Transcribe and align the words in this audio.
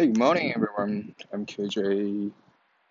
Hey, 0.00 0.06
good 0.06 0.16
morning, 0.16 0.50
everyone. 0.54 1.14
I'm 1.30 1.44
KJ. 1.44 2.32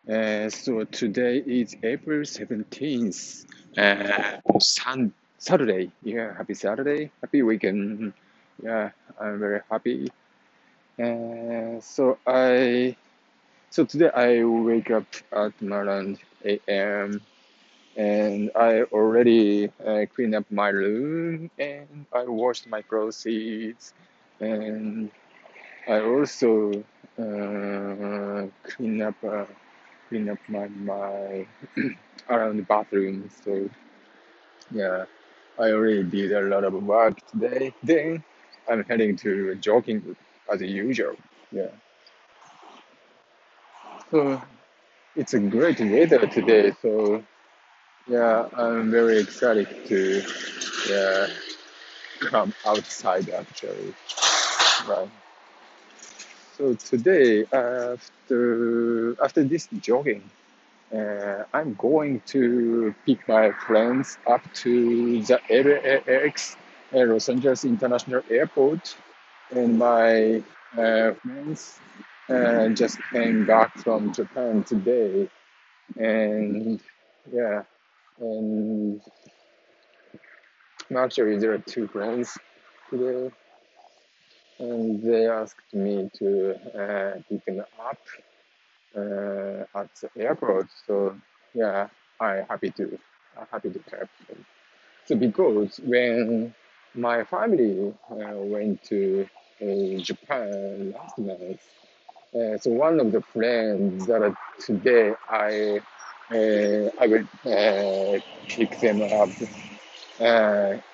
Uh, 0.08 0.48
so 0.52 0.84
today 0.84 1.38
is 1.44 1.76
April 1.82 2.20
17th, 2.20 3.46
uh, 3.76 4.38
Saturday. 5.40 5.90
Yeah, 6.04 6.38
happy 6.38 6.54
Saturday. 6.54 7.10
Happy 7.22 7.42
weekend. 7.42 8.14
Yeah, 8.62 8.92
I'm 9.20 9.40
very 9.40 9.62
happy. 9.72 10.12
Uh, 11.02 11.82
so 11.82 12.20
I, 12.28 12.96
so 13.72 13.86
today 13.86 14.12
I 14.14 14.44
wake 14.44 14.92
up 14.92 15.08
at 15.32 15.54
around 15.64 16.20
8 16.46 16.62
a.m. 16.68 17.22
and 17.98 18.52
I 18.56 18.84
already 18.84 19.72
uh, 19.84 20.06
cleaned 20.14 20.36
up 20.36 20.46
my 20.52 20.70
room 20.70 21.50
and 21.58 22.06
I 22.14 22.26
washed 22.26 22.68
my 22.68 22.84
clothes 22.84 23.26
and 24.40 25.10
I 25.88 26.02
also 26.02 26.84
uh, 27.20 28.48
clean 28.64 29.02
up 29.02 29.16
uh, 29.24 29.46
clean 30.08 30.30
up 30.30 30.40
my 30.48 30.68
my 30.68 31.46
around 32.30 32.58
the 32.58 32.64
bathroom. 32.64 33.30
So 33.44 33.70
yeah, 34.72 35.06
I 35.60 35.72
already 35.72 36.04
did 36.04 36.32
a 36.32 36.42
lot 36.42 36.64
of 36.64 36.74
work 36.74 37.18
today. 37.32 37.74
Then 37.84 38.24
I'm 38.70 38.84
heading 38.86 39.16
to 39.18 39.56
jogging 39.56 40.16
as 40.52 40.62
usual. 40.62 41.16
Yeah. 41.52 41.72
So 44.12 44.42
it's 45.16 45.34
a 45.34 45.40
great 45.40 45.80
weather 45.80 46.26
today. 46.28 46.74
So 46.82 47.24
yeah, 48.08 48.48
I'm 48.58 48.92
very 48.92 49.20
excited 49.20 49.68
to 49.88 50.24
yeah 50.90 51.28
come 52.20 52.54
outside 52.66 53.30
actually. 53.30 53.94
Right. 54.88 55.10
So 56.60 56.76
today 56.76 57.46
after 57.54 59.16
after 59.24 59.44
this 59.46 59.70
jogging. 59.82 60.24
Uh, 60.94 61.46
I'm 61.54 61.76
going 61.76 62.22
to 62.34 62.94
pick 63.06 63.28
my 63.30 63.52
friends 63.68 64.18
up 64.28 64.42
to 64.64 65.22
the 65.24 65.40
LAX, 65.50 66.58
uh, 66.94 67.06
Los 67.06 67.30
Angeles 67.30 67.64
International 67.64 68.24
Airport, 68.30 68.96
and 69.52 69.78
my 69.80 70.44
uh, 70.78 71.14
friends 71.24 71.80
uh, 72.30 72.70
just 72.70 73.00
came 73.14 73.46
back 73.46 73.78
from 73.78 74.14
Japan 74.14 74.64
today, 74.64 75.30
and 75.98 76.82
yeah, 77.32 77.64
and 78.20 79.02
actually 80.96 81.38
there 81.38 81.54
are 81.54 81.60
two 81.60 81.88
friends 81.88 82.38
today, 82.90 83.32
and 84.60 85.02
they 85.04 85.28
asked 85.28 85.74
me 85.74 86.10
to 86.16 86.56
uh, 86.80 87.22
pick 87.30 87.46
them 87.46 87.64
up 87.80 88.00
uh, 88.96 89.66
at 89.76 89.90
the 90.02 90.10
airport. 90.18 90.68
So 90.88 91.16
yeah, 91.54 91.88
I 92.20 92.46
happy 92.50 92.72
to 92.72 93.00
I'm 93.40 93.48
happy 93.52 93.70
to 93.70 93.80
help 93.92 94.10
them. 94.28 94.46
So 95.06 95.16
because 95.16 95.80
when 95.84 96.54
my 96.96 97.24
family 97.24 97.94
uh, 98.12 98.36
went 98.36 98.84
to 98.86 99.28
uh, 99.62 100.02
Japan 100.02 100.94
last 100.96 101.18
month, 101.18 101.62
uh, 102.36 102.58
so 102.58 102.72
one 102.72 103.00
of 103.00 103.12
the 103.12 103.22
friends 103.22 104.08
that 104.08 104.36
today 104.60 105.14
I 105.30 105.80
uh, 106.32 106.90
I 107.00 107.08
will 107.08 108.22
pick 108.48 108.80
them 108.80 109.02
up 109.04 109.30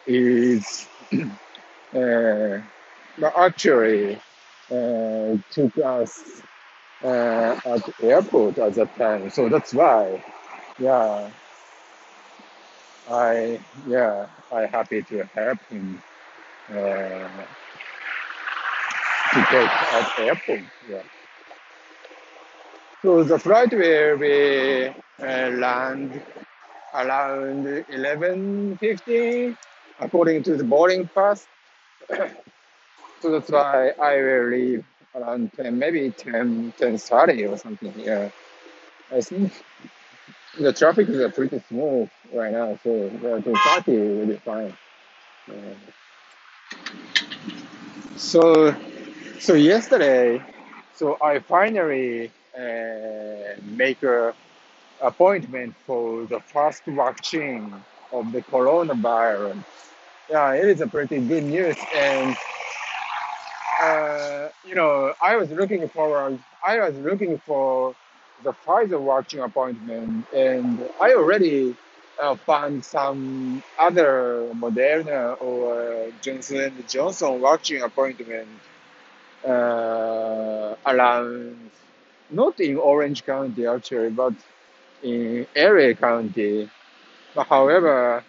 is 0.07 0.87
but 3.19 3.33
actually 3.37 4.15
uh, 4.71 5.37
took 5.51 5.77
us 5.85 6.41
uh, 7.03 7.59
at 7.65 8.03
airport 8.03 8.57
at 8.59 8.75
that 8.75 8.95
time. 8.97 9.29
So 9.29 9.49
that's 9.49 9.73
why, 9.73 10.23
yeah, 10.79 11.31
I 13.09 13.59
yeah 13.87 14.27
I 14.51 14.65
happy 14.67 15.01
to 15.03 15.23
help 15.35 15.59
him 15.69 16.01
uh, 16.69 16.73
to 19.33 19.45
take 19.51 19.69
at 19.93 20.19
airport. 20.19 20.61
Yeah. 20.89 21.03
So 23.03 23.23
the 23.23 23.39
flight 23.39 23.71
will 23.71 24.17
be 24.17 24.87
uh, 25.21 25.49
land 25.57 26.21
around 26.93 27.85
eleven 27.89 28.77
fifteen 28.77 29.57
according 29.99 30.43
to 30.43 30.57
the 30.57 30.63
boarding 30.63 31.09
pass. 31.15 31.47
So 33.25 33.31
that's 33.31 33.49
why 33.49 33.89
I 33.99 34.17
will 34.17 34.49
leave 34.49 34.85
around 35.15 35.51
10, 35.53 35.79
maybe 35.79 36.11
10, 36.11 36.73
10.30 36.77 37.51
or 37.51 37.57
something. 37.57 37.91
Yeah, 37.97 38.29
I 39.11 39.19
think 39.19 39.51
the 40.59 40.71
traffic 40.71 41.09
is 41.09 41.19
uh, 41.19 41.29
pretty 41.29 41.59
smooth 41.67 42.07
right 42.31 42.51
now, 42.51 42.77
so 42.83 42.93
yeah, 42.93 43.39
10.30 43.39 44.19
will 44.19 44.27
be 44.27 44.35
fine. 44.35 44.77
Yeah. 45.47 45.73
So, 48.15 48.75
so 49.39 49.55
yesterday, 49.55 50.39
so 50.93 51.17
I 51.19 51.39
finally 51.39 52.29
uh, 52.55 53.59
make 53.63 54.03
a 54.03 54.35
appointment 55.01 55.73
for 55.87 56.25
the 56.25 56.41
first 56.41 56.83
vaccine 56.85 57.73
of 58.11 58.31
the 58.31 58.43
coronavirus. 58.43 59.63
Yeah, 60.29 60.53
it 60.53 60.65
is 60.65 60.81
a 60.81 60.87
pretty 60.87 61.19
good 61.21 61.43
news, 61.43 61.77
and 61.95 62.37
uh, 63.85 64.49
you 64.65 64.75
know, 64.75 65.13
I 65.21 65.35
was 65.37 65.51
looking 65.51 65.87
forward. 65.89 66.39
I 66.65 66.79
was 66.79 66.97
looking 66.99 67.37
for 67.39 67.95
the 68.43 68.53
Pfizer 68.53 68.99
watching 69.01 69.41
appointment, 69.41 70.27
and 70.33 70.89
I 71.01 71.13
already 71.13 71.75
uh, 72.21 72.35
found 72.35 72.85
some 72.85 73.63
other 73.79 74.49
Moderna 74.55 75.41
or 75.41 76.11
Johnson 76.21 76.73
Johnson 76.87 77.41
watching 77.41 77.81
appointment 77.83 78.49
uh, 79.47 80.75
around, 80.85 81.71
not 82.29 82.59
in 82.59 82.77
Orange 82.77 83.25
County 83.25 83.67
actually, 83.67 84.09
but 84.11 84.33
in 85.03 85.47
LA 85.55 85.93
County. 85.93 86.69
But 87.35 87.47
however, 87.47 88.23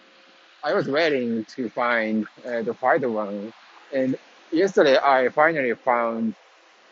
I 0.65 0.75
was 0.75 0.89
waiting 0.89 1.45
to 1.57 1.71
find 1.71 2.27
uh, 2.47 2.63
the 2.63 2.75
Pfizer 2.75 3.11
one, 3.13 3.53
and 3.93 4.17
yesterday 4.53 4.99
I 4.99 5.29
finally 5.31 5.75
found 5.75 6.35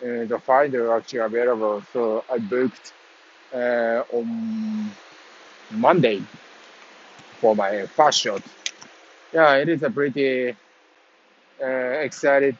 uh, 0.03 0.25
the 0.27 0.41
Finder 0.45 0.93
actually 0.97 1.21
available. 1.21 1.83
So 1.93 2.25
I 2.31 2.39
booked 2.39 2.93
uh, 3.55 4.03
on 4.13 4.91
Monday 5.71 6.23
for 7.41 7.55
my 7.57 7.87
first 7.87 8.21
shot. 8.21 8.43
Yeah, 9.33 9.57
it 9.57 9.69
is 9.69 9.83
a 9.83 9.91
pretty 9.91 10.57
uh, 11.63 11.67
excited, 12.07 12.57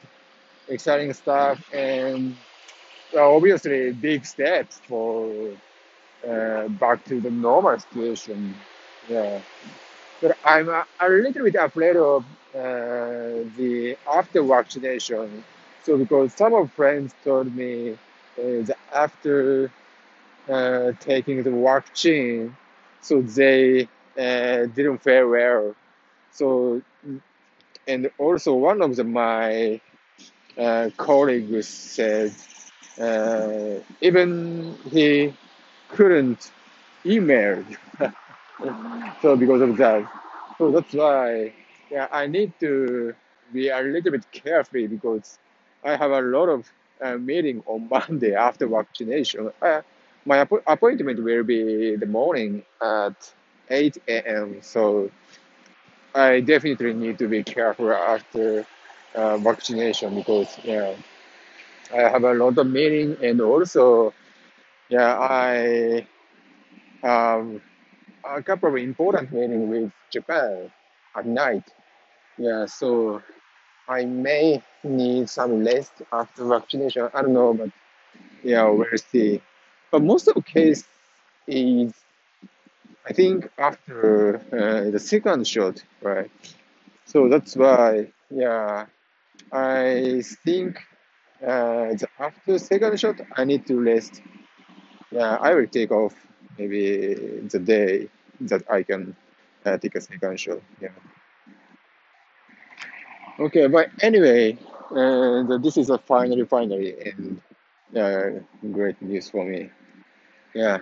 exciting 0.69 1.13
stuff, 1.13 1.63
and 1.73 2.37
well, 3.13 3.37
obviously 3.37 3.93
big 3.93 4.27
steps 4.27 4.81
for 4.89 5.31
uh, 6.29 6.69
back 6.69 7.05
to 7.07 7.21
the 7.21 7.31
normal 7.31 7.79
situation. 7.79 8.57
Yeah, 9.09 9.41
but 10.21 10.39
I'm 10.45 10.69
a, 10.69 10.87
a 11.01 11.09
little 11.09 11.45
bit 11.45 11.57
afraid 11.57 11.97
of 11.97 12.25
the 12.55 13.97
after 14.11 14.43
vaccination. 14.43 15.45
So 15.85 15.99
because 15.99 16.35
some 16.35 16.55
of 16.55 16.73
friends 16.73 17.15
told 17.25 17.55
me 17.55 17.93
uh, 17.93 17.97
that 18.69 18.79
after 18.95 19.71
uh, 20.49 20.93
taking 21.01 21.43
the 21.43 21.51
vaccine, 21.51 22.57
so 23.03 23.23
they 23.23 23.89
uh, 24.19 24.67
didn't 24.77 24.99
fare 24.99 25.29
well. 25.29 25.75
So 26.33 26.83
and 27.87 28.11
also 28.19 28.55
one 28.55 28.83
of 28.83 28.97
the, 28.97 29.05
my 29.05 29.81
uh, 30.59 30.91
colleagues 30.97 31.69
said 31.69 32.35
uh, 33.01 33.81
even 34.01 34.77
he 34.91 35.35
couldn't 35.91 36.51
email. 37.07 37.65
so 39.23 39.37
because 39.37 39.63
of 39.63 39.77
that, 39.77 40.09
so 40.59 40.71
that's 40.71 40.93
why 40.93 41.53
yeah 41.91 42.09
I 42.11 42.27
need 42.27 42.53
to 42.61 43.15
be 43.53 43.69
a 43.69 43.81
little 43.81 44.13
bit 44.13 44.31
careful 44.33 44.87
because 44.89 45.39
I 45.85 45.97
have 45.97 46.11
a 46.11 46.21
lot 46.23 46.49
of 46.49 46.71
uh, 47.03 47.17
meeting 47.19 47.63
on 47.67 47.89
Monday 47.91 48.35
after 48.35 48.67
vaccination. 48.67 49.51
Uh, 49.61 49.83
my 50.25 50.45
appo- 50.45 50.63
appointment 50.67 51.23
will 51.23 51.45
be 51.45 51.97
the 51.97 52.07
morning 52.07 52.65
at 52.83 53.15
8 53.71 54.23
a.m. 54.27 54.59
So 54.63 55.11
I 56.15 56.41
definitely 56.41 56.93
need 56.95 57.19
to 57.19 57.29
be 57.29 57.43
careful 57.43 57.93
after 57.93 58.67
uh, 59.15 59.37
vaccination 59.39 60.15
because 60.15 60.59
yeah, 60.65 60.95
I 61.93 62.03
have 62.09 62.25
a 62.25 62.35
lot 62.35 62.59
of 62.59 62.67
meeting 62.67 63.17
and 63.23 63.41
also 63.41 64.13
yeah 64.89 65.19
I 65.19 66.07
have 67.03 67.61
a 68.25 68.43
couple 68.43 68.71
of 68.71 68.77
important 68.77 69.33
meeting 69.33 69.69
with 69.71 69.93
Japan 70.11 70.71
at 71.17 71.27
night. 71.27 71.65
Yeah, 72.39 72.67
so 72.67 73.23
I 73.89 74.05
may 74.05 74.63
need 74.83 75.29
some 75.31 75.65
rest 75.65 75.93
after 76.13 76.45
vaccination. 76.47 77.09
I 77.15 77.23
don't 77.23 77.33
know, 77.35 77.55
but 77.55 77.71
yeah, 78.43 78.69
we'll 78.69 78.87
see. 78.97 79.41
But 79.91 80.03
most 80.03 80.29
of 80.29 80.35
the 80.35 80.43
case 80.43 80.85
is, 81.47 81.93
I 83.07 83.13
think, 83.13 83.49
after 83.59 84.37
uh, 84.53 84.91
the 84.91 84.99
second 84.99 85.47
shot, 85.47 85.83
right? 86.03 86.31
So 87.07 87.29
that's 87.29 87.57
why, 87.57 88.13
yeah, 88.31 88.87
I 89.53 90.23
think 90.45 90.79
uh, 91.47 91.95
after 92.19 92.59
second 92.59 92.99
shot, 92.99 93.17
I 93.37 93.45
need 93.45 93.67
to 93.67 93.81
rest. 93.81 94.23
Yeah, 95.11 95.37
I 95.41 95.55
will 95.55 95.67
take 95.69 95.93
off 95.93 96.15
maybe 96.59 97.15
the 97.51 97.59
day 97.59 98.09
that 98.41 98.69
I 98.71 98.83
can 98.83 99.15
take 99.65 99.85
a 99.85 99.89
second 99.89 100.25
shot. 100.29 100.51
Yeah. 100.81 100.89
Okay, 103.39 103.67
but 103.67 103.89
anyway, 104.01 104.57
this 105.61 105.77
is 105.77 105.91
a 105.91 105.99
finally, 105.99 106.45
finally, 106.45 106.95
and 107.01 107.41
uh, 107.97 108.41
great 108.71 109.01
news 109.03 109.31
for 109.31 109.45
me. 109.45 109.71
Yeah, 110.55 110.79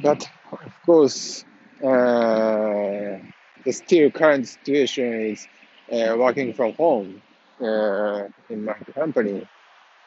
but 0.00 0.28
of 0.52 0.72
course, 0.84 1.44
uh, 1.82 3.18
the 3.64 3.72
still 3.72 4.10
current 4.10 4.46
situation 4.46 5.12
is 5.32 5.46
uh, 5.92 6.16
working 6.16 6.52
from 6.52 6.74
home 6.74 7.22
uh, 7.60 8.24
in 8.48 8.64
my 8.64 8.74
company, 8.94 9.46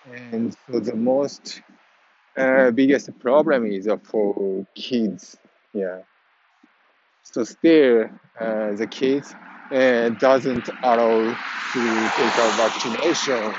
and 0.06 0.54
so 0.54 0.80
the 0.80 0.96
most 0.96 1.62
uh, 2.38 2.72
biggest 2.72 3.18
problem 3.20 3.66
is 3.66 3.88
for 4.04 4.66
kids. 4.76 5.38
Yeah, 5.74 6.00
so 7.32 7.44
still 7.44 8.06
uh, 8.40 8.74
the 8.74 8.88
kids 8.88 9.34
uh, 9.72 10.10
doesn't 10.10 10.70
allow 10.84 11.36
to 11.74 12.10
take 12.18 12.38
a 12.38 12.52
vaccination. 12.58 13.54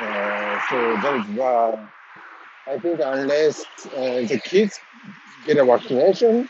Uh, 0.00 0.60
so 0.70 0.76
that 1.02 1.16
is 1.20 1.36
why 1.36 1.88
I 2.66 2.78
think 2.78 3.00
unless 3.02 3.64
uh, 3.96 4.22
the 4.26 4.40
kids 4.44 4.78
get 5.46 5.58
a 5.58 5.64
vaccination, 5.64 6.48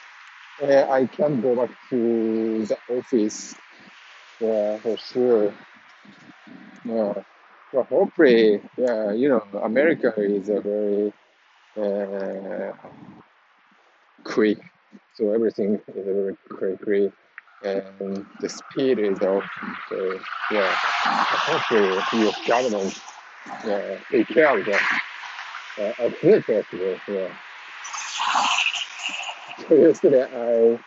uh, 0.63 0.87
I 0.91 1.07
can't 1.07 1.43
go 1.43 1.57
back 1.57 1.71
to 1.91 2.67
the 2.67 2.79
office. 2.91 3.55
Yeah, 4.41 4.79
for 4.79 4.97
sure. 4.97 5.55
Yeah. 6.85 7.15
But 7.73 7.87
hopefully, 7.87 8.61
yeah, 8.79 9.13
you 9.13 9.29
know, 9.29 9.43
America 9.63 10.13
is 10.19 10.49
a 10.49 10.61
very 10.61 11.13
uh, 11.77 12.73
quick, 14.25 14.59
so 15.19 15.33
everything 15.33 15.81
is 15.89 16.07
very 16.07 16.37
quickly, 16.49 17.13
and 17.65 18.25
the 18.41 18.49
speed 18.49 19.01
is 19.01 19.19
awesome. 19.19 19.77
So 19.89 20.19
yeah, 20.53 20.75
hopefully 20.77 22.23
your 22.23 22.33
government 22.47 22.97
yeah, 23.67 23.99
take 24.11 24.29
care 24.29 24.59
of 24.59 24.65
that 24.67 24.83
uh, 25.99 26.11
soon 26.21 26.35
as 26.35 26.45
possible. 26.45 26.97
Yeah. 27.09 27.37
So 29.69 29.75
yesterday 29.75 30.79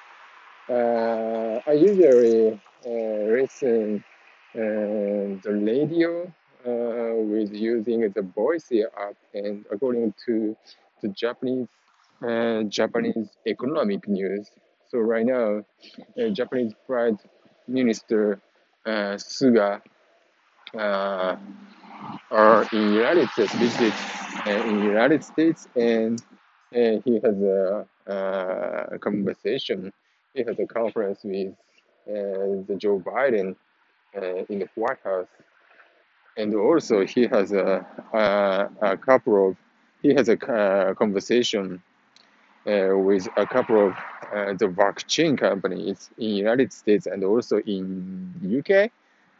I 0.69 0.73
uh, 0.73 1.61
I 1.67 1.73
usually 1.73 2.53
uh, 2.85 3.23
listen 3.35 4.03
uh, 4.55 5.35
the 5.43 5.59
radio 5.61 6.23
uh, 6.65 7.15
with 7.15 7.53
using 7.53 8.01
the 8.01 8.21
voice 8.21 8.71
app, 8.97 9.15
and 9.33 9.65
according 9.71 10.13
to 10.25 10.55
the 11.01 11.09
Japanese 11.09 11.67
uh, 12.27 12.63
Japanese 12.63 13.29
economic 13.47 14.07
news. 14.07 14.49
So 14.89 14.99
right 14.99 15.25
now, 15.25 15.63
uh, 16.21 16.29
Japanese 16.29 16.73
Prime 16.87 17.17
Minister 17.67 18.39
uh, 18.85 19.15
Suga 19.17 19.81
uh, 20.77 21.35
are 22.31 22.67
in 22.71 22.93
United 22.93 23.29
States, 23.29 23.53
visit 23.55 23.93
uh, 24.47 24.51
in 24.51 24.79
United 24.83 25.23
States, 25.23 25.67
and 25.75 26.21
uh, 26.75 27.01
he 27.05 27.19
has 27.23 27.37
a, 27.41 27.87
uh, 28.07 28.95
a 28.95 28.99
conversation. 28.99 29.91
He 30.33 30.43
has 30.43 30.59
a 30.59 30.65
conference 30.65 31.21
with 31.23 31.53
uh, 32.07 32.63
the 32.67 32.75
Joe 32.77 32.99
Biden 32.99 33.55
uh, 34.17 34.45
in 34.49 34.59
the 34.59 34.69
White 34.75 34.99
House, 35.03 35.27
and 36.37 36.55
also 36.55 37.05
he 37.05 37.27
has 37.27 37.51
a 37.51 37.85
a, 38.13 38.69
a 38.81 38.97
couple 38.97 39.49
of 39.49 39.57
he 40.01 40.13
has 40.15 40.29
a 40.29 40.37
uh, 40.51 40.93
conversation 40.95 41.81
uh, 42.67 42.97
with 42.97 43.27
a 43.37 43.45
couple 43.45 43.87
of 43.87 43.93
uh, 44.33 44.53
the 44.53 44.67
vaccine 44.67 45.35
companies 45.37 46.09
in 46.17 46.29
United 46.35 46.71
States 46.73 47.05
and 47.07 47.23
also 47.23 47.59
in 47.59 48.33
UK. 48.59 48.91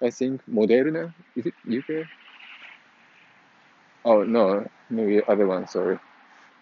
I 0.01 0.09
think 0.09 0.41
Moderna 0.49 1.13
is 1.35 1.45
it 1.47 1.53
UK? 1.67 2.07
Oh 4.05 4.23
no, 4.23 4.67
maybe 4.89 5.21
other 5.27 5.47
one. 5.47 5.67
Sorry, 5.67 5.99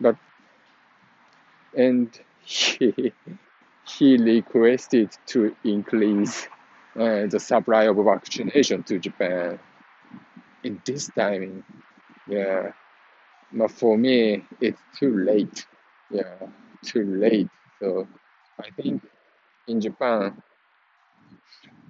but 0.01 0.15
and 1.75 2.19
he 2.41 3.13
he 3.85 4.17
requested 4.17 5.09
to 5.27 5.55
increase 5.63 6.47
uh, 6.99 7.25
the 7.27 7.39
supply 7.39 7.85
of 7.85 7.97
vaccination 7.97 8.83
to 8.83 8.99
Japan 8.99 9.59
in 10.63 10.81
this 10.85 11.09
timing. 11.15 11.63
Yeah, 12.27 12.71
but 13.53 13.71
for 13.71 13.97
me, 13.97 14.45
it's 14.61 14.81
too 14.99 15.17
late. 15.25 15.65
Yeah, 16.11 16.35
too 16.83 17.03
late. 17.05 17.49
So 17.79 18.07
I 18.59 18.69
think 18.71 19.03
in 19.67 19.79
Japan, 19.79 20.41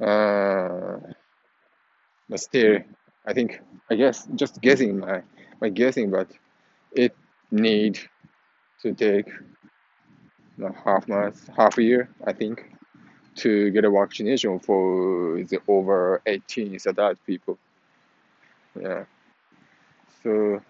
uh, 0.02 0.98
but 2.30 2.40
still, 2.40 2.80
I 3.26 3.34
think 3.34 3.60
I 3.90 3.96
guess 3.96 4.28
just 4.36 4.62
guessing 4.62 5.00
my 5.00 5.22
my 5.62 5.70
guessing, 5.70 6.12
but 6.12 6.32
it 6.92 7.16
need 7.52 8.00
to 8.82 8.94
take 8.94 9.28
a 10.62 10.74
half 10.84 11.08
month, 11.08 11.50
half 11.56 11.78
a 11.78 11.84
year, 11.84 12.10
I 12.26 12.34
think, 12.34 12.66
to 13.36 13.72
get 13.72 13.86
a 13.86 13.90
vaccination 13.92 14.60
for 14.60 15.42
the 15.44 15.60
over 15.68 16.22
18 16.26 16.78
adult 16.86 17.18
people. 17.26 17.58
Yeah. 18.80 19.06
So 20.24 20.62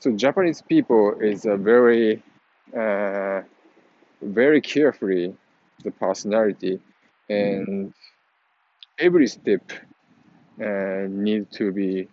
so 0.00 0.10
Japanese 0.16 0.62
people 0.62 1.14
is 1.20 1.46
a 1.46 1.56
very 1.56 2.22
uh, 2.76 3.42
very 4.22 4.60
carefully 4.60 5.34
the 5.84 5.90
personality 5.90 6.80
and 7.28 7.92
every 8.98 9.26
step 9.26 9.62
uh, 10.60 11.06
need 11.08 11.50
to 11.50 11.72
be 11.72 12.08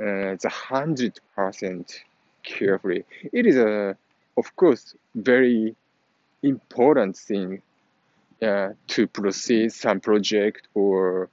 uh, 0.00 0.36
the 0.42 0.50
hundred 0.50 1.18
percent 1.34 2.02
carefully. 2.42 3.04
It 3.32 3.46
is 3.46 3.56
a 3.56 3.96
of 4.36 4.56
course 4.56 4.94
very 5.14 5.76
important 6.42 7.16
thing 7.16 7.62
uh, 8.42 8.70
to 8.88 9.06
proceed 9.06 9.72
some 9.72 10.00
project 10.00 10.68
or 10.74 11.28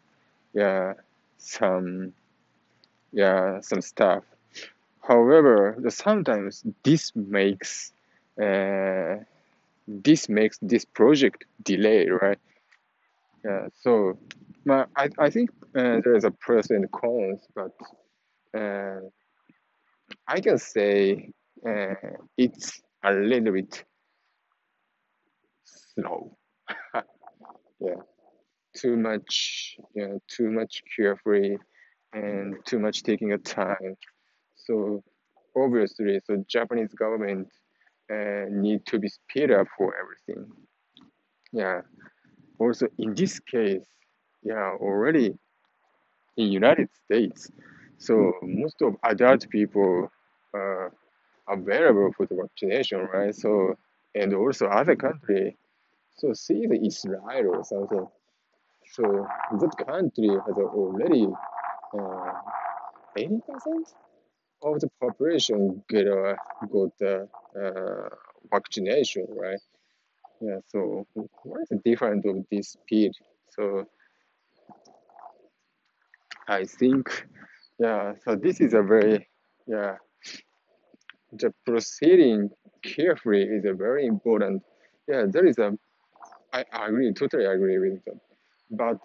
yeah 0.53 0.93
some 1.37 2.13
yeah 3.11 3.61
some 3.61 3.81
stuff. 3.81 4.23
However, 5.01 5.75
the 5.79 5.89
sometimes 5.89 6.63
this 6.83 7.11
makes 7.15 7.91
uh, 8.41 9.23
this 9.87 10.29
makes 10.29 10.57
this 10.61 10.85
project 10.85 11.45
delay, 11.63 12.07
right? 12.07 12.39
Yeah, 13.43 13.67
so 13.81 14.17
I, 14.69 15.09
I 15.17 15.29
think 15.29 15.49
uh, 15.75 16.01
there 16.03 16.15
is 16.15 16.25
a 16.25 16.31
pros 16.31 16.69
and 16.69 16.91
cons, 16.91 17.47
but 17.55 17.71
uh, 18.57 18.99
I 20.27 20.39
can 20.41 20.57
say 20.57 21.31
uh, 21.67 21.95
it's 22.37 22.81
a 23.03 23.13
little 23.13 23.53
bit 23.53 23.83
slow. 25.63 26.37
yeah, 27.79 27.95
too 28.77 28.97
much, 28.97 29.77
yeah, 29.95 30.15
too 30.27 30.51
much 30.51 30.81
carefree 30.95 31.57
and 32.13 32.55
too 32.65 32.79
much 32.79 33.03
taking 33.03 33.33
a 33.33 33.37
time. 33.37 33.95
So 34.55 35.03
obviously, 35.55 36.19
so 36.25 36.43
Japanese 36.47 36.93
government 36.93 37.47
uh, 38.11 38.45
need 38.49 38.85
to 38.85 38.99
be 38.99 39.09
speed 39.09 39.51
up 39.51 39.67
for 39.77 39.93
everything. 40.01 40.51
Yeah. 41.51 41.81
Also, 42.59 42.87
in 42.97 43.13
this 43.15 43.39
case, 43.39 43.85
yeah, 44.43 44.71
already 44.79 45.37
in 46.37 46.51
United 46.51 46.89
States, 47.05 47.49
so 47.97 48.33
most 48.41 48.81
of 48.81 48.95
adult 49.03 49.49
people 49.49 50.11
are 50.53 50.91
available 51.49 52.11
for 52.15 52.25
the 52.25 52.35
vaccination, 52.35 52.99
right? 53.13 53.35
So 53.35 53.75
and 54.15 54.33
also 54.33 54.67
other 54.67 54.95
country, 54.95 55.57
so 56.17 56.33
see 56.33 56.65
the 56.65 56.79
Israel 56.85 57.55
or 57.55 57.63
something. 57.63 58.07
So 58.93 59.27
that 59.59 59.85
country 59.85 60.29
has 60.29 60.57
already 60.57 61.27
uh, 61.97 62.31
eighty 63.17 63.39
percent 63.47 63.87
of 64.63 64.79
the 64.79 64.89
population 65.01 65.83
get 65.89 66.07
uh, 66.07 66.35
got 66.71 66.97
the 66.99 67.21
uh, 67.23 67.25
vaccination, 68.51 69.27
right? 69.29 69.59
Yeah. 70.41 70.59
So 70.67 71.05
what 71.43 71.61
is 71.61 71.69
the 71.69 71.81
difference 71.83 72.25
of 72.25 72.45
this 72.51 72.69
speed? 72.69 73.11
So 73.49 73.85
I 76.47 76.65
think, 76.65 77.27
yeah. 77.79 78.13
So 78.23 78.35
this 78.35 78.61
is 78.61 78.73
a 78.73 78.81
very 78.81 79.27
yeah, 79.69 79.97
the 81.31 81.53
proceeding 81.65 82.49
carefully 82.83 83.43
is 83.43 83.65
a 83.65 83.73
very 83.73 84.07
important. 84.07 84.63
Yeah, 85.07 85.25
there 85.27 85.45
is 85.45 85.59
a. 85.59 85.77
I, 86.51 86.65
agree, 86.73 87.13
totally 87.13 87.45
agree 87.45 87.77
with 87.77 88.03
that. 88.05 88.19
But 88.71 88.97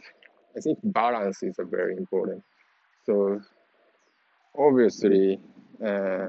I 0.57 0.61
think 0.61 0.79
balance 0.83 1.43
is 1.43 1.57
a 1.59 1.65
very 1.65 1.97
important. 1.99 2.43
So 3.05 3.43
obviously, 4.59 5.39
uh, 5.87 6.29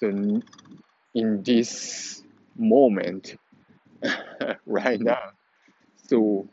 so 0.00 0.40
in 1.18 1.42
this 1.42 2.22
moment, 2.56 3.34
right 4.66 5.00
now, 5.00 5.32
so 6.06 6.48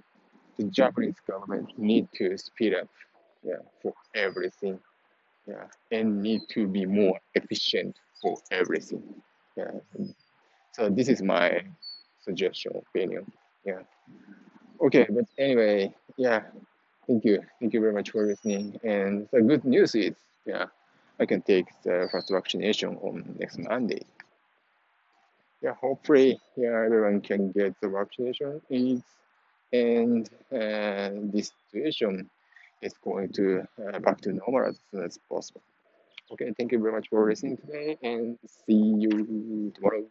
the 0.57 0.63
Japanese 0.65 1.19
government 1.29 1.77
need 1.77 2.07
to 2.15 2.35
speed 2.37 2.73
up, 2.73 2.89
yeah, 3.43 3.61
for 3.81 3.93
everything, 4.15 4.79
yeah, 5.47 5.65
and 5.91 6.23
need 6.23 6.41
to 6.49 6.65
be 6.65 6.83
more 6.85 7.19
efficient 7.35 7.95
for 8.19 8.37
everything, 8.49 9.03
yeah. 9.55 9.71
So 10.71 10.89
this 10.89 11.09
is 11.09 11.21
my 11.21 11.61
suggestion, 12.21 12.71
opinion, 12.75 13.31
yeah. 13.65 13.81
Okay, 14.81 15.05
but 15.07 15.25
anyway, 15.37 15.93
yeah, 16.17 16.41
thank 17.05 17.23
you, 17.23 17.39
thank 17.59 17.71
you 17.73 17.81
very 17.81 17.93
much 17.93 18.09
for 18.09 18.25
listening. 18.25 18.79
And 18.83 19.27
the 19.31 19.41
good 19.43 19.63
news 19.63 19.93
is, 19.93 20.15
yeah, 20.47 20.65
I 21.19 21.27
can 21.27 21.43
take 21.43 21.67
the 21.83 22.09
first 22.11 22.31
vaccination 22.31 22.95
on 22.97 23.35
next 23.39 23.59
Monday. 23.59 24.01
Yeah, 25.65 25.73
hopefully, 25.81 26.39
yeah, 26.55 26.83
everyone 26.85 27.21
can 27.21 27.51
get 27.51 27.73
the 27.81 27.89
vaccination 27.89 28.61
and 29.73 30.29
uh, 30.53 31.09
this 31.33 31.51
situation 31.71 32.29
is 32.83 32.93
going 33.03 33.33
to 33.33 33.63
uh, 33.81 33.97
back 33.97 34.21
to 34.21 34.33
normal 34.33 34.69
as 34.69 34.79
soon 34.91 35.03
as 35.03 35.17
possible. 35.27 35.63
Okay, 36.31 36.53
thank 36.55 36.71
you 36.71 36.77
very 36.77 36.93
much 36.93 37.07
for 37.09 37.27
listening 37.27 37.57
today, 37.57 37.97
and 38.03 38.37
see 38.67 38.75
you 38.75 39.73
tomorrow. 39.75 40.03